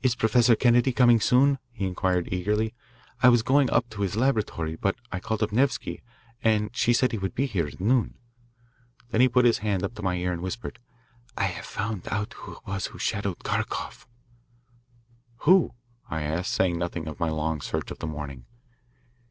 [0.00, 2.72] "Is Professor Kennedy coming soon?" he inquired eagerly.
[3.22, 6.02] "I was going up to his laboratory, but I called up Nevsky,
[6.42, 8.14] and she said he would be here at noon."
[9.10, 10.78] Then he put his hand up to my ear and whispered,
[11.36, 14.06] "I have found out who it was who shadowed Kharkoff."
[15.40, 15.74] "Who?"
[16.08, 18.46] I asked, saying nothing of my long search of the morning.